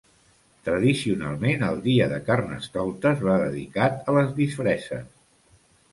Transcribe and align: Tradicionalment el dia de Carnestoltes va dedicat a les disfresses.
Tradicionalment 0.67 1.65
el 1.67 1.77
dia 1.83 2.07
de 2.15 2.19
Carnestoltes 2.31 3.23
va 3.27 3.37
dedicat 3.45 4.11
a 4.11 4.17
les 4.19 4.37
disfresses. 4.41 5.07